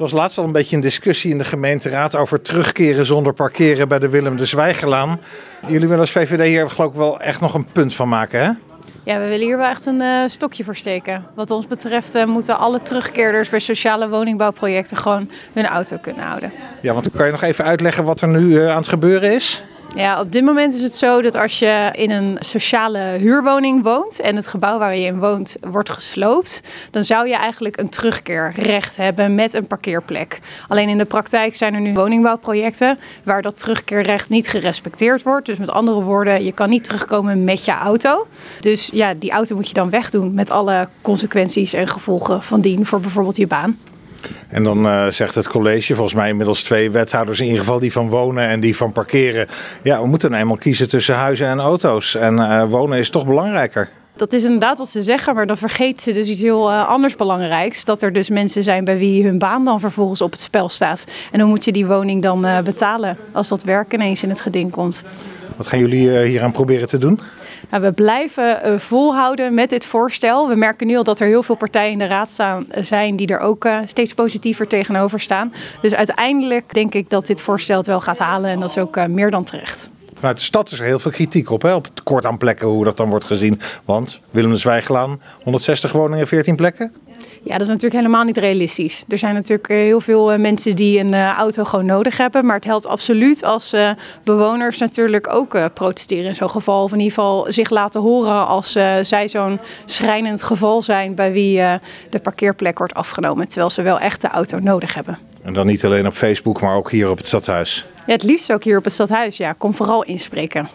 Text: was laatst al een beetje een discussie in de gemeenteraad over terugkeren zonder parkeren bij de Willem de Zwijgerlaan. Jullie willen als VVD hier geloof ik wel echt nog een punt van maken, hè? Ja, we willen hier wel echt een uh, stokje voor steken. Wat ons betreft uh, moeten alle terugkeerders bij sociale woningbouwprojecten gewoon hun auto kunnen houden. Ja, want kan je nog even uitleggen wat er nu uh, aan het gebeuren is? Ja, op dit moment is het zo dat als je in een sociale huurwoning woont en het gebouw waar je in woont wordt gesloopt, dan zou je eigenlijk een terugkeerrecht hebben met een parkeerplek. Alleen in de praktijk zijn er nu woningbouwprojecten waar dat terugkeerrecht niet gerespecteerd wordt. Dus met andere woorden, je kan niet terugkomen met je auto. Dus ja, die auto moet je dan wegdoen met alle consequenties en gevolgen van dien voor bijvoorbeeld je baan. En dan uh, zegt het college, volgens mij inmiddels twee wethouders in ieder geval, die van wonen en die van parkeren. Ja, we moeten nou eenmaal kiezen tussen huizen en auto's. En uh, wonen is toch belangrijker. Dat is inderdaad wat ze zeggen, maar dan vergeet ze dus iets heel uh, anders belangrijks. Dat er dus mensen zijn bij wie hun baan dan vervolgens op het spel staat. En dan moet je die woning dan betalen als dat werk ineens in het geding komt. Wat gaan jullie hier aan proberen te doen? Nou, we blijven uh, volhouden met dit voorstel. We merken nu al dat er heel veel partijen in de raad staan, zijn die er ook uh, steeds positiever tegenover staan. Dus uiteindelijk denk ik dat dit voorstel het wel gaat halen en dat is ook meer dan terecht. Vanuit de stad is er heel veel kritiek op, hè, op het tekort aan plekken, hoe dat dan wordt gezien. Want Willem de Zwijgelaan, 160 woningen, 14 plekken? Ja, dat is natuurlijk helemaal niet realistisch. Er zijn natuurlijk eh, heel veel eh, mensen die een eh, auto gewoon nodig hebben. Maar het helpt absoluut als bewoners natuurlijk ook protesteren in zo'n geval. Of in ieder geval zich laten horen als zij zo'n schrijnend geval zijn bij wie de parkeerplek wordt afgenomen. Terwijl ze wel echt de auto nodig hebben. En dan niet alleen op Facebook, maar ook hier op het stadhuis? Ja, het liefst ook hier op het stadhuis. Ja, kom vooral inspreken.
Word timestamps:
was 0.00 0.12
laatst 0.12 0.38
al 0.38 0.44
een 0.44 0.52
beetje 0.52 0.76
een 0.76 0.82
discussie 0.82 1.30
in 1.30 1.38
de 1.38 1.44
gemeenteraad 1.44 2.16
over 2.16 2.42
terugkeren 2.42 3.06
zonder 3.06 3.32
parkeren 3.32 3.88
bij 3.88 3.98
de 3.98 4.08
Willem 4.08 4.36
de 4.36 4.44
Zwijgerlaan. 4.44 5.20
Jullie 5.66 5.80
willen 5.80 5.98
als 5.98 6.10
VVD 6.10 6.46
hier 6.46 6.70
geloof 6.70 6.90
ik 6.90 6.96
wel 6.96 7.20
echt 7.20 7.40
nog 7.40 7.54
een 7.54 7.72
punt 7.72 7.94
van 7.94 8.08
maken, 8.08 8.40
hè? 8.40 8.50
Ja, 9.04 9.18
we 9.18 9.28
willen 9.28 9.46
hier 9.46 9.56
wel 9.56 9.66
echt 9.66 9.86
een 9.86 10.00
uh, 10.00 10.22
stokje 10.26 10.64
voor 10.64 10.76
steken. 10.76 11.24
Wat 11.34 11.50
ons 11.50 11.66
betreft 11.66 12.14
uh, 12.14 12.24
moeten 12.24 12.58
alle 12.58 12.82
terugkeerders 12.82 13.48
bij 13.48 13.58
sociale 13.58 14.08
woningbouwprojecten 14.08 14.96
gewoon 14.96 15.30
hun 15.52 15.66
auto 15.66 15.96
kunnen 15.96 16.24
houden. 16.24 16.52
Ja, 16.82 16.92
want 16.92 17.10
kan 17.10 17.26
je 17.26 17.32
nog 17.32 17.42
even 17.42 17.64
uitleggen 17.64 18.04
wat 18.04 18.20
er 18.20 18.28
nu 18.28 18.40
uh, 18.40 18.70
aan 18.70 18.76
het 18.76 18.88
gebeuren 18.88 19.32
is? 19.32 19.62
Ja, 19.96 20.20
op 20.20 20.32
dit 20.32 20.44
moment 20.44 20.74
is 20.74 20.82
het 20.82 20.94
zo 20.94 21.22
dat 21.22 21.34
als 21.34 21.58
je 21.58 21.90
in 21.92 22.10
een 22.10 22.36
sociale 22.40 22.98
huurwoning 22.98 23.82
woont 23.82 24.20
en 24.20 24.36
het 24.36 24.46
gebouw 24.46 24.78
waar 24.78 24.96
je 24.96 25.04
in 25.04 25.18
woont 25.18 25.56
wordt 25.60 25.90
gesloopt, 25.90 26.62
dan 26.90 27.04
zou 27.04 27.28
je 27.28 27.36
eigenlijk 27.36 27.78
een 27.78 27.88
terugkeerrecht 27.88 28.96
hebben 28.96 29.34
met 29.34 29.54
een 29.54 29.66
parkeerplek. 29.66 30.38
Alleen 30.68 30.88
in 30.88 30.98
de 30.98 31.04
praktijk 31.04 31.54
zijn 31.54 31.74
er 31.74 31.80
nu 31.80 31.92
woningbouwprojecten 31.92 32.98
waar 33.22 33.42
dat 33.42 33.58
terugkeerrecht 33.58 34.28
niet 34.28 34.48
gerespecteerd 34.48 35.22
wordt. 35.22 35.46
Dus 35.46 35.58
met 35.58 35.70
andere 35.70 36.02
woorden, 36.02 36.44
je 36.44 36.52
kan 36.52 36.68
niet 36.68 36.84
terugkomen 36.84 37.44
met 37.44 37.64
je 37.64 37.72
auto. 37.72 38.26
Dus 38.60 38.90
ja, 38.92 39.14
die 39.14 39.30
auto 39.30 39.54
moet 39.54 39.68
je 39.68 39.74
dan 39.74 39.90
wegdoen 39.90 40.34
met 40.34 40.50
alle 40.50 40.88
consequenties 41.02 41.72
en 41.72 41.88
gevolgen 41.88 42.42
van 42.42 42.60
dien 42.60 42.86
voor 42.86 43.00
bijvoorbeeld 43.00 43.36
je 43.36 43.46
baan. 43.46 43.78
En 44.48 44.64
dan 44.64 44.86
uh, 44.86 45.06
zegt 45.06 45.34
het 45.34 45.48
college, 45.48 45.94
volgens 45.94 46.14
mij 46.14 46.28
inmiddels 46.28 46.62
twee 46.62 46.90
wethouders 46.90 47.40
in 47.40 47.44
ieder 47.46 47.60
geval, 47.60 47.78
die 47.78 47.92
van 47.92 48.08
wonen 48.08 48.44
en 48.48 48.60
die 48.60 48.76
van 48.76 48.92
parkeren. 48.92 49.46
Ja, 49.82 50.00
we 50.00 50.06
moeten 50.06 50.30
nou 50.30 50.42
eenmaal 50.42 50.56
kiezen 50.56 50.88
tussen 50.88 51.14
huizen 51.14 51.46
en 51.46 51.60
auto's. 51.60 52.14
En 52.14 52.34
uh, 52.34 52.64
wonen 52.64 52.98
is 52.98 53.10
toch 53.10 53.26
belangrijker. 53.26 53.88
Dat 54.16 54.32
is 54.32 54.44
inderdaad 54.44 54.78
wat 54.78 54.88
ze 54.88 55.02
zeggen, 55.02 55.34
maar 55.34 55.46
dan 55.46 55.56
vergeet 55.56 56.02
ze 56.02 56.12
dus 56.12 56.28
iets 56.28 56.40
heel 56.40 56.70
uh, 56.70 56.88
anders 56.88 57.16
belangrijks. 57.16 57.84
Dat 57.84 58.02
er 58.02 58.12
dus 58.12 58.30
mensen 58.30 58.62
zijn 58.62 58.84
bij 58.84 58.98
wie 58.98 59.24
hun 59.24 59.38
baan 59.38 59.64
dan 59.64 59.80
vervolgens 59.80 60.20
op 60.20 60.32
het 60.32 60.40
spel 60.40 60.68
staat. 60.68 61.04
En 61.30 61.38
dan 61.38 61.48
moet 61.48 61.64
je 61.64 61.72
die 61.72 61.86
woning 61.86 62.22
dan 62.22 62.46
betalen 62.64 63.16
als 63.32 63.48
dat 63.48 63.62
werk 63.62 63.94
ineens 63.94 64.22
in 64.22 64.28
het 64.28 64.40
geding 64.40 64.70
komt. 64.70 65.02
Wat 65.56 65.66
gaan 65.66 65.78
jullie 65.78 66.18
hier 66.18 66.42
aan 66.42 66.52
proberen 66.52 66.88
te 66.88 66.98
doen? 66.98 67.20
Nou, 67.68 67.82
we 67.82 67.92
blijven 67.92 68.60
uh, 68.64 68.78
volhouden 68.78 69.54
met 69.54 69.70
dit 69.70 69.86
voorstel. 69.86 70.48
We 70.48 70.54
merken 70.54 70.86
nu 70.86 70.96
al 70.96 71.04
dat 71.04 71.20
er 71.20 71.26
heel 71.26 71.42
veel 71.42 71.54
partijen 71.54 71.92
in 71.92 71.98
de 71.98 72.06
raad 72.06 72.30
staan, 72.30 72.66
zijn 72.80 73.16
die 73.16 73.26
er 73.26 73.38
ook 73.38 73.64
uh, 73.64 73.78
steeds 73.84 74.14
positiever 74.14 74.66
tegenover 74.66 75.20
staan. 75.20 75.52
Dus 75.80 75.94
uiteindelijk 75.94 76.74
denk 76.74 76.94
ik 76.94 77.10
dat 77.10 77.26
dit 77.26 77.40
voorstel 77.40 77.76
het 77.76 77.86
wel 77.86 78.00
gaat 78.00 78.18
halen 78.18 78.50
en 78.50 78.60
dat 78.60 78.70
is 78.70 78.78
ook 78.78 79.08
meer 79.08 79.30
dan 79.30 79.44
terecht. 79.44 79.90
Vanuit 80.14 80.38
de 80.38 80.44
stad 80.44 80.70
is 80.70 80.78
er 80.78 80.84
heel 80.84 80.98
veel 80.98 81.10
kritiek 81.10 81.50
op, 81.50 81.62
hè, 81.62 81.74
op 81.74 81.84
het 81.84 81.96
tekort 81.96 82.26
aan 82.26 82.38
plekken, 82.38 82.66
hoe 82.66 82.84
dat 82.84 82.96
dan 82.96 83.08
wordt 83.08 83.24
gezien. 83.24 83.60
Want 83.84 84.20
Willem 84.30 84.50
de 84.50 84.56
Zwijgelaan, 84.56 85.20
160 85.42 85.92
woningen, 85.92 86.26
14 86.26 86.56
plekken? 86.56 86.92
Ja, 87.42 87.52
dat 87.52 87.60
is 87.60 87.68
natuurlijk 87.68 87.94
helemaal 87.94 88.24
niet 88.24 88.38
realistisch. 88.38 89.04
Er 89.08 89.18
zijn 89.18 89.34
natuurlijk 89.34 89.68
eh, 89.68 89.76
heel 89.76 90.00
veel 90.00 90.32
eh, 90.32 90.38
mensen 90.38 90.76
die 90.76 90.98
een 90.98 91.14
eh, 91.14 91.36
auto 91.38 91.64
gewoon 91.64 91.86
nodig 91.86 92.16
hebben. 92.16 92.46
Maar 92.46 92.56
het 92.56 92.64
helpt 92.64 92.86
absoluut 92.86 93.44
als 93.44 93.74
bewoners 94.24 94.78
natuurlijk 94.78 95.34
ook 95.34 95.74
protesteren 95.74 96.24
in 96.24 96.34
zo'n 96.34 96.50
geval. 96.50 96.82
Of 96.82 96.92
in 96.92 96.98
ieder 96.98 97.14
geval 97.14 97.46
zich 97.48 97.70
laten 97.70 98.00
horen 98.00 98.46
als 98.46 98.72
zij 99.02 99.28
zo'n 99.28 99.60
schrijnend 99.84 100.42
geval 100.42 100.82
zijn 100.82 101.14
bij 101.14 101.32
wie 101.32 101.56
de 102.10 102.18
parkeerplek 102.22 102.78
wordt 102.78 102.94
afgenomen. 102.94 103.48
Terwijl 103.48 103.70
ze 103.70 103.82
wel 103.82 103.98
echt 103.98 104.20
de 104.20 104.28
auto 104.28 104.58
nodig 104.58 104.94
hebben. 104.94 105.18
En 105.42 105.52
dan 105.52 105.66
niet 105.66 105.84
alleen 105.84 106.06
op 106.06 106.14
Facebook, 106.14 106.60
maar 106.60 106.74
ook 106.74 106.90
hier 106.90 107.10
op 107.10 107.16
het 107.16 107.26
stadhuis? 107.26 107.86
Ja, 108.06 108.12
het 108.12 108.22
liefst 108.22 108.52
ook 108.52 108.64
hier 108.64 108.78
op 108.78 108.84
het 108.84 108.92
stadhuis. 108.92 109.36
Ja, 109.36 109.52
kom 109.52 109.74
vooral 109.74 110.04
inspreken. 110.04 110.68